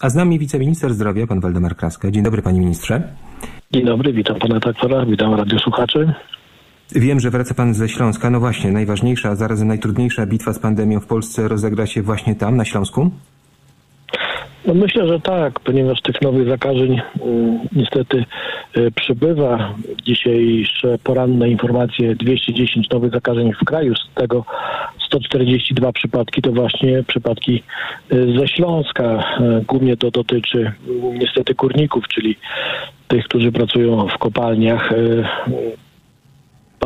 A 0.00 0.10
z 0.10 0.14
nami 0.14 0.38
wiceminister 0.38 0.94
zdrowia, 0.94 1.26
pan 1.26 1.40
Waldemar 1.40 1.76
Kraska. 1.76 2.10
Dzień 2.10 2.22
dobry, 2.22 2.42
panie 2.42 2.60
ministrze. 2.60 3.02
Dzień 3.72 3.84
dobry, 3.84 4.12
witam 4.12 4.38
pana 4.38 4.60
doktora, 4.60 5.06
witam 5.06 5.34
radiosłuchaczy. 5.34 6.12
Wiem, 6.92 7.20
że 7.20 7.30
wraca 7.30 7.54
pan 7.54 7.74
ze 7.74 7.88
Śląska. 7.88 8.30
No 8.30 8.40
właśnie, 8.40 8.72
najważniejsza, 8.72 9.28
a 9.28 9.34
zarazem 9.34 9.68
najtrudniejsza 9.68 10.26
bitwa 10.26 10.52
z 10.52 10.58
pandemią 10.58 11.00
w 11.00 11.06
Polsce 11.06 11.48
rozegra 11.48 11.86
się 11.86 12.02
właśnie 12.02 12.34
tam, 12.34 12.56
na 12.56 12.64
Śląsku? 12.64 13.10
No 14.66 14.74
myślę, 14.74 15.08
że 15.08 15.20
tak, 15.20 15.60
ponieważ 15.60 16.00
tych 16.02 16.22
nowych 16.22 16.48
zakażeń 16.48 16.92
y, 16.92 17.00
niestety 17.72 18.24
przybywa. 18.94 19.74
Dzisiejsze 20.02 20.98
poranne 21.04 21.50
informacje 21.50 22.14
210 22.14 22.90
nowych 22.90 23.12
zakażeń 23.12 23.52
w 23.52 23.64
kraju, 23.64 23.94
z 23.94 24.14
tego 24.14 24.44
142 25.06 25.92
przypadki 25.92 26.42
to 26.42 26.52
właśnie 26.52 27.02
przypadki 27.02 27.62
y, 28.12 28.38
ze 28.38 28.48
Śląska. 28.48 29.36
Y, 29.60 29.64
głównie 29.64 29.96
to 29.96 30.10
dotyczy 30.10 30.72
niestety 31.18 31.54
górników, 31.54 32.08
czyli 32.08 32.36
tych, 33.08 33.24
którzy 33.24 33.52
pracują 33.52 34.08
w 34.08 34.18
kopalniach. 34.18 34.92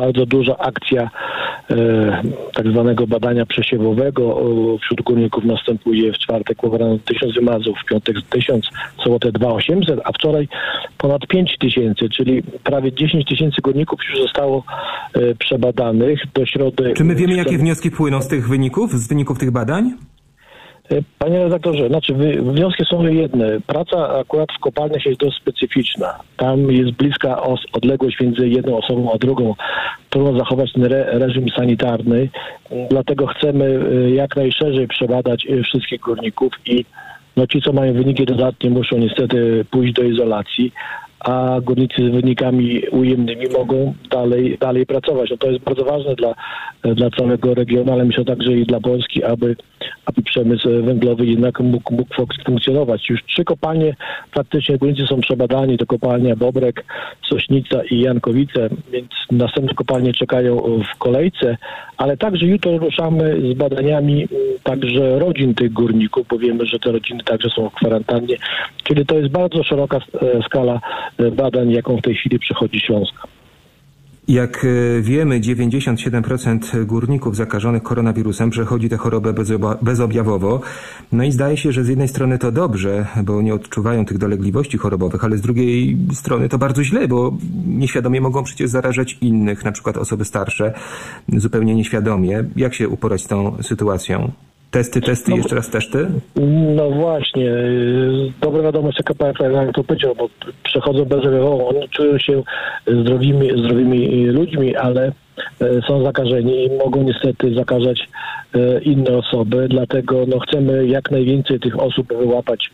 Bardzo 0.01 0.25
duża 0.25 0.57
akcja 0.57 1.09
e, 1.69 2.23
tak 2.53 2.67
zwanego 2.67 3.07
badania 3.07 3.45
przesiewowego. 3.45 4.37
Wśród 4.81 5.01
górników 5.01 5.43
następuje 5.45 6.13
w 6.13 6.17
czwartek 6.17 6.63
obrano 6.63 6.97
1000 7.05 7.35
wymazów, 7.35 7.77
w 7.83 7.89
piątek 7.89 8.15
1000, 8.29 8.65
w 8.99 9.03
sobotę 9.03 9.31
2800, 9.31 9.99
a 10.03 10.11
wczoraj 10.11 10.47
ponad 10.97 11.27
5000, 11.27 12.09
czyli 12.09 12.43
prawie 12.63 12.93
10 12.93 13.25
tysięcy 13.25 13.61
górników 13.61 13.99
już 14.09 14.21
zostało 14.21 14.63
e, 15.13 15.35
przebadanych 15.35 16.19
do 16.33 16.45
środy. 16.45 16.93
Czy 16.97 17.03
my 17.03 17.15
wiemy, 17.15 17.35
jakie 17.35 17.57
wnioski 17.57 17.91
płyną 17.91 18.21
z 18.21 18.27
tych 18.27 18.47
wyników, 18.49 18.91
z 18.93 19.07
wyników 19.07 19.39
tych 19.39 19.51
badań? 19.51 19.93
Panie 21.19 21.43
redaktorze, 21.43 21.87
znaczy 21.87 22.13
wnioski 22.41 22.85
są 22.85 23.03
jedne. 23.03 23.61
Praca 23.67 24.19
akurat 24.19 24.49
w 24.57 24.59
kopalniach 24.59 25.05
jest 25.05 25.19
dość 25.19 25.37
specyficzna. 25.37 26.19
Tam 26.37 26.71
jest 26.71 26.91
bliska 26.91 27.41
os, 27.41 27.59
odległość 27.73 28.19
między 28.19 28.49
jedną 28.49 28.77
osobą 28.77 29.11
a 29.13 29.17
drugą. 29.17 29.55
Trudno 30.09 30.39
zachować 30.39 30.73
ten 30.73 30.83
re, 30.83 31.19
reżim 31.19 31.49
sanitarny. 31.49 32.29
Dlatego 32.89 33.27
chcemy 33.27 33.65
y, 33.65 34.11
jak 34.11 34.35
najszerzej 34.35 34.87
przebadać 34.87 35.45
y, 35.45 35.63
wszystkich 35.63 36.01
górników 36.01 36.53
i 36.65 36.85
no, 37.37 37.47
ci, 37.47 37.61
co 37.61 37.73
mają 37.73 37.93
wyniki 37.93 38.25
dodatnie, 38.25 38.69
muszą 38.69 38.97
niestety 38.97 39.65
pójść 39.71 39.93
do 39.93 40.03
izolacji, 40.03 40.71
a 41.19 41.59
górnicy 41.61 42.07
z 42.07 42.11
wynikami 42.11 42.81
ujemnymi 42.91 43.45
mogą 43.57 43.93
dalej, 44.11 44.57
dalej 44.59 44.85
pracować. 44.85 45.29
No 45.29 45.37
to 45.37 45.51
jest 45.51 45.63
bardzo 45.63 45.85
ważne 45.85 46.15
dla, 46.15 46.33
dla 46.83 47.09
całego 47.09 47.53
regionu, 47.53 47.91
ale 47.93 48.05
myślę 48.05 48.25
także 48.25 48.51
i 48.53 48.65
dla 48.65 48.79
Polski, 48.79 49.23
aby, 49.23 49.55
aby 50.05 50.21
przemysł 50.21 50.69
węglowy 50.83 51.25
jednak 51.25 51.59
mógł, 51.59 51.93
mógł 51.93 52.15
funkcjonować. 52.45 53.09
Już 53.09 53.23
trzy 53.23 53.43
kopalnie 53.43 53.95
praktycznie 54.31 54.77
górnicy 54.77 55.07
są 55.07 55.21
przebadani, 55.21 55.77
to 55.77 55.85
kopalnia 55.85 56.35
Bobrek, 56.35 56.85
Sośnica 57.29 57.83
i 57.83 57.99
Jankowice, 57.99 58.69
więc 58.91 59.09
następne 59.31 59.73
kopalnie 59.73 60.13
czekają 60.13 60.57
w 60.93 60.97
kolejce, 60.97 61.57
ale 61.97 62.17
także 62.17 62.45
jutro 62.45 62.77
ruszamy 62.77 63.37
z 63.53 63.57
badaniami 63.57 64.27
także 64.63 65.19
rodzin 65.19 65.55
tych 65.55 65.73
górników, 65.73 66.27
bo 66.27 66.37
wiemy, 66.37 66.65
że 66.65 66.79
te 66.79 66.91
rodziny 66.91 67.23
także 67.23 67.49
są 67.49 67.69
w 67.69 67.73
kwarantannie, 67.73 68.35
czyli 68.83 69.05
to 69.05 69.17
jest 69.17 69.29
bardzo 69.29 69.63
szeroka 69.63 69.99
skala 70.45 70.79
badań, 71.31 71.71
jaką 71.71 71.97
w 71.97 72.01
tej 72.01 72.15
chwili 72.15 72.39
przechodzi 72.39 72.79
Śląsk. 72.79 73.15
Jak 74.31 74.65
e, 74.65 75.01
wiemy, 75.01 75.39
97% 75.39 76.85
górników 76.85 77.35
zakażonych 77.35 77.83
koronawirusem 77.83 78.49
przechodzi 78.49 78.89
tę 78.89 78.97
chorobę 78.97 79.33
bezobjawowo. 79.81 80.61
No 81.11 81.23
i 81.23 81.31
zdaje 81.31 81.57
się, 81.57 81.71
że 81.71 81.83
z 81.83 81.87
jednej 81.87 82.07
strony 82.07 82.37
to 82.37 82.51
dobrze, 82.51 83.07
bo 83.23 83.41
nie 83.41 83.53
odczuwają 83.53 84.05
tych 84.05 84.17
dolegliwości 84.17 84.77
chorobowych, 84.77 85.23
ale 85.23 85.37
z 85.37 85.41
drugiej 85.41 85.97
strony 86.13 86.49
to 86.49 86.57
bardzo 86.57 86.83
źle, 86.83 87.07
bo 87.07 87.37
nieświadomie 87.67 88.21
mogą 88.21 88.43
przecież 88.43 88.69
zarażać 88.69 89.17
innych, 89.21 89.65
na 89.65 89.71
przykład 89.71 89.97
osoby 89.97 90.25
starsze, 90.25 90.73
zupełnie 91.33 91.75
nieświadomie. 91.75 92.43
Jak 92.55 92.73
się 92.73 92.89
uporać 92.89 93.23
z 93.23 93.27
tą 93.27 93.57
sytuacją? 93.63 94.31
Testy, 94.71 95.01
testy, 95.01 95.31
no, 95.31 95.37
jeszcze 95.37 95.55
raz 95.55 95.69
testy? 95.69 96.07
No 96.75 96.89
właśnie. 96.89 97.51
Dobra 98.41 98.63
wiadomość, 98.63 98.97
pan 99.17 99.33
jak 99.53 99.75
to 99.75 99.83
powiedział, 99.83 100.15
bo 100.15 100.29
przechodzą 100.63 101.05
bezobjawowo. 101.05 101.67
Oni 101.67 101.89
czują 101.89 102.19
się 102.19 102.43
zdrowymi, 102.87 103.49
zdrowymi 103.59 104.25
ludźmi, 104.25 104.75
ale 104.75 105.11
e, 105.61 105.81
są 105.87 106.03
zakażeni 106.03 106.65
i 106.65 106.69
mogą 106.77 107.03
niestety 107.03 107.53
zakażać 107.55 108.09
e, 108.55 108.81
inne 108.81 109.17
osoby, 109.17 109.67
dlatego 109.69 110.25
no, 110.27 110.39
chcemy 110.39 110.87
jak 110.87 111.11
najwięcej 111.11 111.59
tych 111.59 111.79
osób 111.79 112.07
wyłapać 112.07 112.69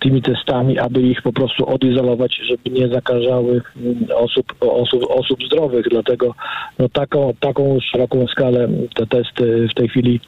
tymi 0.00 0.22
testami, 0.22 0.78
aby 0.78 1.02
ich 1.02 1.22
po 1.22 1.32
prostu 1.32 1.68
odizolować, 1.68 2.40
żeby 2.48 2.80
nie 2.80 2.88
zakażały 2.88 3.62
mm, 3.76 3.96
osób, 4.16 4.54
osób, 4.60 5.02
osób 5.08 5.44
zdrowych. 5.46 5.88
Dlatego 5.90 6.34
no, 6.78 6.88
taką, 6.88 7.34
taką 7.40 7.78
szeroką 7.80 8.26
skalę 8.26 8.68
te 8.94 9.06
testy 9.06 9.68
w 9.70 9.74
tej 9.74 9.88
chwili 9.88 10.20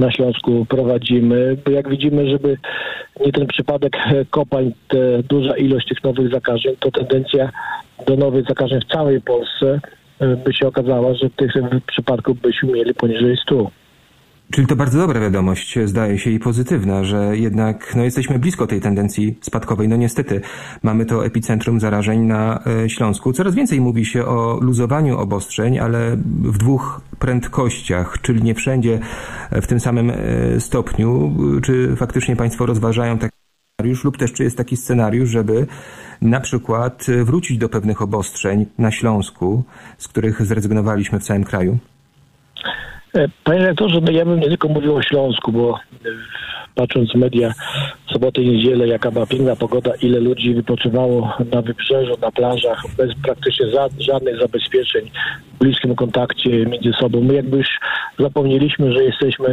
na 0.00 0.12
Śląsku 0.12 0.66
prowadzimy, 0.68 1.56
bo 1.64 1.70
jak 1.70 1.88
widzimy, 1.88 2.30
żeby 2.30 2.56
nie 3.26 3.32
ten 3.32 3.46
przypadek 3.46 3.96
kopań, 4.30 4.72
te 4.88 5.22
duża 5.22 5.56
ilość 5.56 5.88
tych 5.88 6.04
nowych 6.04 6.32
zakażeń, 6.32 6.76
to 6.80 6.90
tendencja 6.90 7.50
do 8.06 8.16
nowych 8.16 8.44
zakażeń 8.48 8.80
w 8.80 8.92
całej 8.92 9.20
Polsce 9.20 9.80
e, 10.20 10.36
by 10.36 10.52
się 10.52 10.68
okazała, 10.68 11.14
że 11.14 11.30
tych 11.30 11.52
przypadków 11.86 12.40
byśmy 12.40 12.72
mieli 12.72 12.94
poniżej 12.94 13.36
100. 13.36 13.70
Czyli 14.50 14.66
to 14.66 14.76
bardzo 14.76 14.98
dobra 14.98 15.20
wiadomość, 15.20 15.78
zdaje 15.84 16.18
się, 16.18 16.30
i 16.30 16.38
pozytywna, 16.38 17.04
że 17.04 17.36
jednak 17.36 17.92
no, 17.96 18.04
jesteśmy 18.04 18.38
blisko 18.38 18.66
tej 18.66 18.80
tendencji 18.80 19.38
spadkowej. 19.40 19.88
No 19.88 19.96
niestety, 19.96 20.40
mamy 20.82 21.06
to 21.06 21.26
epicentrum 21.26 21.80
zarażeń 21.80 22.20
na 22.20 22.64
e, 22.84 22.90
Śląsku. 22.90 23.32
Coraz 23.32 23.54
więcej 23.54 23.80
mówi 23.80 24.04
się 24.04 24.26
o 24.26 24.58
luzowaniu 24.62 25.18
obostrzeń, 25.18 25.78
ale 25.78 26.16
w 26.26 26.58
dwóch 26.58 27.00
prędkościach, 27.18 28.18
czyli 28.22 28.42
nie 28.42 28.54
wszędzie 28.54 28.98
w 29.52 29.66
tym 29.66 29.80
samym 29.80 30.10
e, 30.10 30.60
stopniu. 30.60 31.36
Czy 31.62 31.96
faktycznie 31.96 32.36
Państwo 32.36 32.66
rozważają 32.66 33.18
taki 33.18 33.36
scenariusz, 33.74 34.04
lub 34.04 34.18
też 34.18 34.32
czy 34.32 34.44
jest 34.44 34.56
taki 34.56 34.76
scenariusz, 34.76 35.28
żeby 35.28 35.66
na 36.22 36.40
przykład 36.40 37.06
wrócić 37.24 37.58
do 37.58 37.68
pewnych 37.68 38.02
obostrzeń 38.02 38.66
na 38.78 38.90
Śląsku, 38.90 39.64
z 39.98 40.08
których 40.08 40.46
zrezygnowaliśmy 40.46 41.20
w 41.20 41.24
całym 41.24 41.44
kraju? 41.44 41.78
E, 43.14 43.28
panie 43.44 43.66
rektorze, 43.66 44.00
no 44.00 44.12
ja 44.12 44.24
bym 44.24 44.40
nie 44.40 44.48
tylko 44.48 44.68
mówił 44.68 44.96
o 44.96 45.02
Śląsku, 45.02 45.52
bo 45.52 45.74
e, 45.74 46.08
patrząc 46.74 47.14
media 47.14 47.54
sobotę 48.12 48.42
i 48.42 48.48
niedzielę, 48.48 48.88
jaka 48.88 49.10
była 49.10 49.26
piękna 49.26 49.56
pogoda, 49.56 49.92
ile 50.02 50.20
ludzi 50.20 50.54
wypoczywało 50.54 51.32
na 51.52 51.62
wybrzeżu, 51.62 52.14
na 52.22 52.30
plażach, 52.30 52.82
bez 52.96 53.14
praktycznie 53.22 53.66
żadnych 53.98 54.40
zabezpieczeń, 54.40 55.10
bliskim 55.60 55.94
kontakcie 55.94 56.50
między 56.50 56.92
sobą. 57.00 57.20
My 57.20 57.34
jakby 57.34 57.56
już 57.56 57.68
zapomnieliśmy, 58.18 58.92
że 58.92 59.04
jesteśmy 59.04 59.48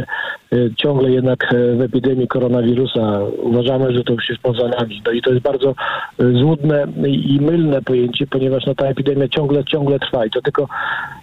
e, 0.52 0.56
ciągle 0.76 1.10
jednak 1.10 1.54
w 1.76 1.80
epidemii 1.80 2.28
koronawirusa. 2.28 3.20
Uważamy, 3.42 3.92
że 3.92 4.04
to 4.04 4.12
już 4.12 4.28
jest 4.28 4.42
poza 4.42 4.68
nami. 4.68 5.02
No 5.06 5.12
i 5.12 5.22
to 5.22 5.30
jest 5.30 5.42
bardzo 5.42 5.74
złudne 6.18 6.86
i 7.06 7.38
mylne 7.40 7.82
pojęcie, 7.82 8.26
ponieważ 8.26 8.66
no, 8.66 8.74
ta 8.74 8.86
epidemia 8.86 9.28
ciągle, 9.28 9.64
ciągle 9.64 9.98
trwa 9.98 10.26
i 10.26 10.30
to 10.30 10.42
tylko 10.42 10.68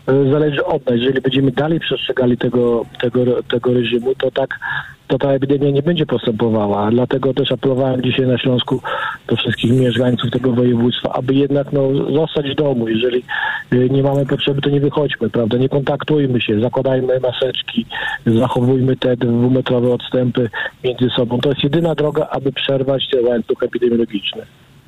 zależy 0.06 0.66
od 0.66 0.86
nas. 0.86 0.96
Jeżeli 0.96 1.22
będziemy 1.22 1.52
dalej 1.52 1.80
przestrzegali 1.80 2.38
tego, 2.38 2.86
tego, 3.02 3.44
tego 3.44 3.74
reżimu, 3.74 4.16
to 4.16 4.32
tak 4.32 4.60
to 5.08 5.18
ta 5.18 5.32
epidemia 5.32 5.72
nie 5.72 5.82
będzie 5.82 6.06
postępowała. 6.06 6.92
Dlatego 6.92 7.34
też 7.34 7.52
apelowałem 7.52 8.02
dzisiaj 8.02 8.28
na 8.28 8.38
Śląsku 8.38 8.82
do 9.28 9.36
wszystkich 9.36 9.72
mieszkańców 9.72 10.32
tego 10.32 10.52
województwa, 10.52 11.14
aby 11.14 11.34
jednak 11.34 11.74
no, 11.74 11.90
zostać 12.14 12.52
w 12.52 12.56
domu. 12.56 12.88
Jeżeli 12.88 13.24
nie 13.72 14.04
mamy 14.04 14.26
potrzeby, 14.26 14.62
to 14.62 14.70
nie 14.70 14.75
wychodźmy, 14.80 15.30
prawda? 15.30 15.58
Nie 15.58 15.70
kontaktujmy 15.70 16.42
się, 16.42 16.62
zakładajmy 16.62 17.20
maseczki, 17.20 17.86
zachowujmy 18.26 18.96
te 18.96 19.18
dwumetrowe 19.18 19.94
odstępy 19.94 20.50
między 20.84 21.10
sobą. 21.16 21.40
To 21.40 21.50
jest 21.50 21.64
jedyna 21.64 21.96
droga, 21.96 22.28
aby 22.32 22.52
przerwać 22.52 23.10
ten 23.12 23.26
łańcuch 23.26 23.64
epidemiologiczny. 23.64 24.46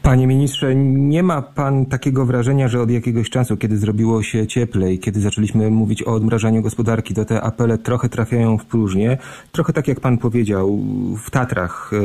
Panie 0.08 0.28
ministrze, 0.28 0.76
nie 0.76 1.24
ma 1.24 1.42
pan 1.42 1.86
takiego 1.86 2.26
wrażenia, 2.26 2.68
że 2.68 2.82
od 2.82 2.92
jakiegoś 2.92 3.30
czasu, 3.30 3.58
kiedy 3.58 3.78
zrobiło 3.78 4.24
się 4.24 4.48
cieplej, 4.48 5.00
kiedy 5.00 5.22
zaczęliśmy 5.22 5.72
mówić 5.72 6.04
o 6.04 6.14
odmrażaniu 6.14 6.62
gospodarki, 6.62 7.14
to 7.14 7.26
te 7.26 7.42
apele 7.42 7.78
trochę 7.78 8.10
trafiają 8.10 8.58
w 8.58 8.66
próżnię? 8.66 9.18
Trochę 9.52 9.74
tak 9.74 9.88
jak 9.88 10.00
pan 10.00 10.18
powiedział, 10.18 10.80
w 11.18 11.32
Tatrach 11.32 11.92
e, 11.94 11.98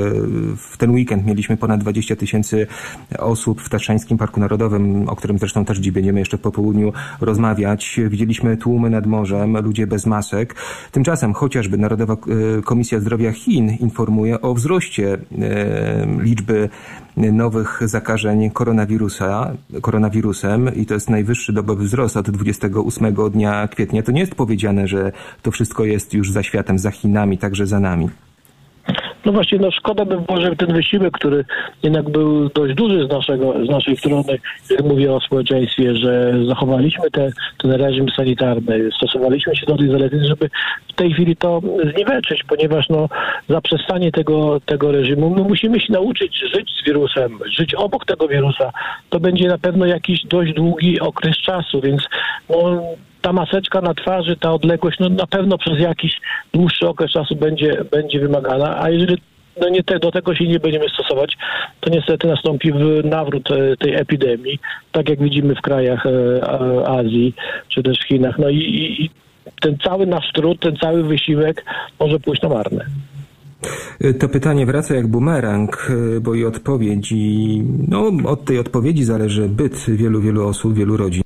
w 0.56 0.76
ten 0.78 0.90
weekend 0.90 1.26
mieliśmy 1.26 1.56
ponad 1.56 1.80
20 1.80 2.16
tysięcy 2.16 2.66
osób 3.18 3.60
w 3.60 3.68
Tatrzańskim 3.68 4.18
Parku 4.18 4.40
Narodowym, 4.40 5.08
o 5.08 5.16
którym 5.16 5.38
zresztą 5.38 5.64
też 5.64 5.78
dziś 5.78 5.92
będziemy 5.92 6.18
jeszcze 6.18 6.38
po 6.38 6.50
południu 6.50 6.92
rozmawiać. 7.20 8.00
Widzieliśmy 8.08 8.56
tłumy 8.56 8.90
nad 8.90 9.06
morzem, 9.06 9.56
ludzie 9.58 9.86
bez 9.86 10.06
masek. 10.06 10.54
Tymczasem 10.92 11.32
chociażby 11.34 11.78
Narodowa 11.78 12.14
e, 12.14 12.62
Komisja 12.62 13.00
Zdrowia 13.00 13.32
Chin 13.32 13.76
informuje 13.80 14.40
o 14.40 14.54
wzroście 14.54 15.12
e, 15.12 16.06
liczby 16.22 16.68
nowych 17.16 17.80
zakażeń 17.92 18.50
koronawirusa, 18.50 19.52
koronawirusem 19.80 20.74
i 20.74 20.86
to 20.86 20.94
jest 20.94 21.10
najwyższy 21.10 21.52
dobowy 21.52 21.84
wzrost 21.84 22.16
od 22.16 22.30
28 22.30 23.14
dnia 23.30 23.68
kwietnia. 23.68 24.02
To 24.02 24.12
nie 24.12 24.20
jest 24.20 24.34
powiedziane, 24.34 24.88
że 24.88 25.12
to 25.42 25.50
wszystko 25.50 25.84
jest 25.84 26.14
już 26.14 26.30
za 26.30 26.42
światem, 26.42 26.78
za 26.78 26.90
Chinami, 26.90 27.38
także 27.38 27.66
za 27.66 27.80
nami. 27.80 28.08
No 29.24 29.32
właśnie, 29.32 29.58
no 29.58 29.70
szkoda 29.70 30.04
by 30.04 30.20
było, 30.20 30.40
żeby 30.40 30.56
ten 30.56 30.72
wysiłek, 30.72 31.12
który 31.12 31.44
jednak 31.82 32.10
był 32.10 32.48
dość 32.48 32.74
duży 32.74 33.06
z, 33.06 33.08
naszego, 33.08 33.66
z 33.66 33.68
naszej 33.68 33.96
strony, 33.96 34.38
mówię 34.84 35.12
o 35.12 35.20
społeczeństwie, 35.20 35.96
że 35.96 36.32
zachowaliśmy 36.48 37.10
te, 37.10 37.30
ten 37.58 37.72
reżim 37.72 38.06
sanitarny, 38.16 38.90
stosowaliśmy 38.96 39.56
się 39.56 39.66
do 39.66 39.76
tej 39.76 39.90
zaleceń, 39.90 40.20
żeby 40.24 40.50
w 40.88 40.92
tej 40.92 41.12
chwili 41.12 41.36
to 41.36 41.60
zniweczyć, 41.94 42.44
ponieważ 42.44 42.88
no, 42.88 43.08
zaprzestanie 43.48 44.12
tego, 44.12 44.60
tego 44.60 44.92
reżimu, 44.92 45.30
my 45.30 45.42
musimy 45.42 45.80
się 45.80 45.92
nauczyć 45.92 46.38
żyć 46.54 46.70
z 46.82 46.86
wirusem, 46.86 47.38
żyć 47.58 47.74
obok 47.74 48.04
tego 48.04 48.28
wirusa. 48.28 48.70
To 49.10 49.20
będzie 49.20 49.48
na 49.48 49.58
pewno 49.58 49.86
jakiś 49.86 50.26
dość 50.26 50.52
długi 50.52 51.00
okres 51.00 51.36
czasu, 51.36 51.80
więc 51.80 52.02
no, 52.50 52.82
ta 53.22 53.32
maseczka 53.32 53.80
na 53.80 53.94
twarzy, 53.94 54.36
ta 54.36 54.52
odległość, 54.52 54.98
no 55.00 55.08
na 55.08 55.26
pewno 55.26 55.58
przez 55.58 55.78
jakiś 55.78 56.20
dłuższy 56.54 56.88
okres 56.88 57.10
czasu 57.10 57.36
będzie, 57.36 57.84
będzie 57.90 58.20
wymagana, 58.20 58.82
a 58.82 58.90
jeżeli 58.90 59.18
no 59.60 59.68
nie 59.68 59.82
te, 59.82 59.98
do 59.98 60.10
tego 60.10 60.34
się 60.34 60.48
nie 60.48 60.60
będziemy 60.60 60.88
stosować, 60.88 61.36
to 61.80 61.90
niestety 61.90 62.28
nastąpi 62.28 62.72
nawrót 63.04 63.50
e, 63.50 63.76
tej 63.76 63.94
epidemii, 63.94 64.58
tak 64.92 65.08
jak 65.08 65.22
widzimy 65.22 65.54
w 65.54 65.60
krajach 65.60 66.06
e, 66.06 66.88
Azji, 66.88 67.34
czy 67.68 67.82
też 67.82 67.98
Chinach. 68.08 68.38
No 68.38 68.48
i, 68.48 68.56
i 68.58 69.10
ten 69.60 69.78
cały 69.78 70.06
nasz 70.06 70.32
trud, 70.34 70.60
ten 70.60 70.76
cały 70.76 71.02
wysiłek 71.02 71.64
może 72.00 72.20
pójść 72.20 72.42
na 72.42 72.48
marne. 72.48 72.86
To 74.18 74.28
pytanie 74.28 74.66
wraca 74.66 74.94
jak 74.94 75.06
bumerang, 75.06 75.92
bo 76.20 76.34
i 76.34 76.44
odpowiedź, 76.44 77.12
i 77.12 77.62
no, 77.88 78.10
od 78.24 78.44
tej 78.44 78.58
odpowiedzi 78.58 79.04
zależy 79.04 79.48
byt 79.48 79.86
wielu, 79.88 80.20
wielu 80.20 80.46
osób, 80.48 80.74
wielu 80.74 80.96
rodzin. 80.96 81.22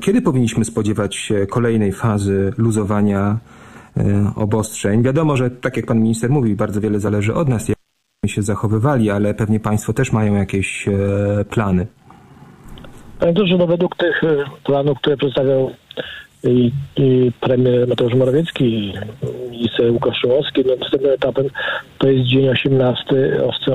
Kiedy 0.00 0.22
powinniśmy 0.22 0.64
spodziewać 0.64 1.16
się 1.16 1.46
kolejnej 1.46 1.92
fazy 1.92 2.52
luzowania 2.58 3.38
obostrzeń? 4.36 5.02
Wiadomo, 5.02 5.36
że 5.36 5.50
tak 5.50 5.76
jak 5.76 5.86
pan 5.86 6.00
minister 6.00 6.30
mówi, 6.30 6.54
bardzo 6.54 6.80
wiele 6.80 7.00
zależy 7.00 7.34
od 7.34 7.48
nas, 7.48 7.68
jak 7.68 7.78
się 8.26 8.42
zachowywali, 8.42 9.10
ale 9.10 9.34
pewnie 9.34 9.60
państwo 9.60 9.92
też 9.92 10.12
mają 10.12 10.34
jakieś 10.34 10.86
plany. 11.50 11.86
Panie 13.20 13.46
że 13.46 13.56
no 13.56 13.66
według 13.66 13.96
tych 13.96 14.20
planów, 14.64 14.98
które 14.98 15.16
przedstawiał 15.16 15.70
i, 16.44 16.70
i 16.96 17.32
premier 17.40 17.88
Mateusz 17.88 18.14
Morawiecki 18.14 18.92
i 19.60 19.90
Łukasz 19.90 20.18
Szumowski. 20.20 20.64
No, 20.66 20.72
następnym 20.80 21.12
etapem 21.12 21.46
to 21.98 22.10
jest 22.10 22.26
dzień 22.26 22.48
18, 22.48 23.04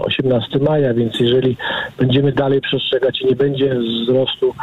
18 0.01 0.59
maja, 0.59 0.93
więc 0.93 1.19
jeżeli 1.19 1.57
będziemy 1.97 2.31
dalej 2.31 2.61
przestrzegać 2.61 3.21
i 3.21 3.25
nie 3.25 3.35
będzie 3.35 3.75
wzrostu 3.75 4.53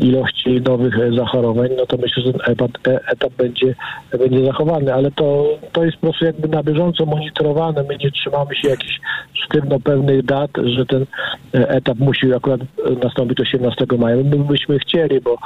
ilości 0.00 0.60
nowych 0.60 1.14
zachorowań, 1.14 1.68
no 1.76 1.86
to 1.86 1.96
myślę, 1.96 2.22
że 2.22 2.32
ten 2.32 2.52
etap, 2.52 2.70
etap 3.12 3.32
będzie, 3.32 3.74
będzie 4.18 4.46
zachowany, 4.46 4.94
ale 4.94 5.10
to, 5.10 5.46
to 5.72 5.84
jest 5.84 5.96
po 5.96 6.06
prostu 6.06 6.24
jakby 6.24 6.48
na 6.48 6.62
bieżąco 6.62 7.06
monitorowane. 7.06 7.82
My 7.88 7.96
nie 7.96 8.10
trzymamy 8.10 8.56
się 8.56 8.68
jakichś 8.68 9.00
sztywno 9.34 9.80
pewnych 9.80 10.24
dat, 10.24 10.50
że 10.64 10.86
ten 10.86 11.06
etap 11.52 11.98
musi 11.98 12.34
akurat 12.34 12.60
nastąpić 13.02 13.40
18 13.40 13.86
maja. 13.98 14.16
My 14.16 14.38
byśmy 14.38 14.78
chcieli, 14.78 15.20
bo, 15.20 15.38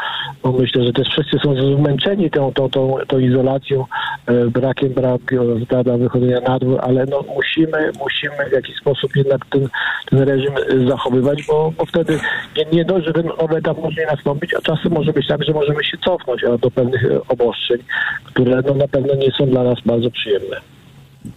bo 0.43 0.53
myślę, 0.53 0.85
że 0.85 0.93
też 0.93 1.09
wszyscy 1.09 1.39
są 1.45 1.77
zmęczeni 1.77 2.31
tą, 2.31 2.53
tą, 2.53 2.71
tą, 2.71 2.97
tą 3.09 3.19
izolacją, 3.19 3.85
brakiem, 4.53 4.93
brakiem 5.21 5.65
zdrada 5.65 5.99
wychodzenia 5.99 6.41
na 6.41 6.59
dwór, 6.59 6.79
ale 6.83 7.07
no 7.07 7.25
musimy, 7.37 7.91
musimy 7.99 8.51
w 8.51 8.53
jakiś 8.53 8.77
sposób 8.77 9.17
jednak 9.17 9.47
ten, 9.47 9.69
ten 10.11 10.19
reżim 10.19 10.53
zachowywać, 10.89 11.43
bo, 11.49 11.73
bo 11.79 11.87
wtedy 11.87 12.21
nie, 12.57 12.65
nie 12.73 12.85
dość, 12.85 13.07
że 13.07 13.13
ten 13.13 13.27
nowy 13.27 13.57
etap 13.57 13.79
może 13.79 14.01
nie 14.01 14.07
nastąpić, 14.07 14.55
a 14.55 14.61
czasem 14.61 14.93
może 14.93 15.13
być 15.13 15.27
tak, 15.29 15.45
że 15.45 15.53
możemy 15.53 15.85
się 15.85 15.99
cofnąć 15.99 16.43
do 16.63 16.71
pewnych 16.71 17.03
obostrzeń, 17.29 17.79
które 18.25 18.63
no, 18.67 18.75
na 18.75 18.89
pewno 18.89 19.15
nie 19.15 19.31
są 19.39 19.47
dla 19.47 19.63
nas 19.63 19.79
bardzo 19.87 20.11
przyjemne. 20.11 20.57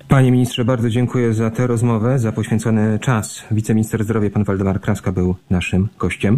Panie 0.08 0.32
ministrze, 0.32 0.66
bardzo 0.66 0.90
dziękuję 0.90 1.34
za 1.34 1.52
tę 1.52 1.68
rozmowę, 1.68 2.20
za 2.20 2.32
poświęcony 2.32 3.00
czas. 3.00 3.46
Wiceminister 3.52 4.04
zdrowia 4.04 4.30
pan 4.30 4.44
Waldemar 4.44 4.82
Kraska 4.82 5.12
był 5.12 5.36
naszym 5.50 5.90
gościem. 6.00 6.32